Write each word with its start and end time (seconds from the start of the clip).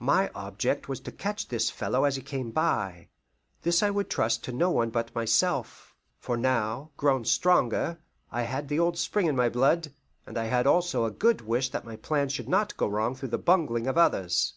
My 0.00 0.32
object 0.34 0.88
was 0.88 0.98
to 1.02 1.12
catch 1.12 1.46
this 1.46 1.70
fellow 1.70 2.02
as 2.02 2.16
he 2.16 2.22
came 2.22 2.50
by. 2.50 3.08
This 3.62 3.84
I 3.84 3.90
would 3.90 4.10
trust 4.10 4.42
to 4.42 4.52
no 4.52 4.68
one 4.68 4.90
but 4.90 5.14
myself; 5.14 5.94
for 6.18 6.36
now, 6.36 6.90
grown 6.96 7.24
stronger, 7.24 8.00
I 8.32 8.42
had 8.42 8.66
the 8.66 8.80
old 8.80 8.98
spring 8.98 9.26
in 9.28 9.36
my 9.36 9.48
blood, 9.48 9.92
and 10.26 10.36
I 10.36 10.46
had 10.46 10.66
also 10.66 11.04
a 11.04 11.12
good 11.12 11.42
wish 11.42 11.68
that 11.70 11.84
my 11.84 11.94
plans 11.94 12.32
should 12.32 12.48
not 12.48 12.76
go 12.76 12.88
wrong 12.88 13.14
through 13.14 13.28
the 13.28 13.38
bungling 13.38 13.86
of 13.86 13.96
others. 13.96 14.54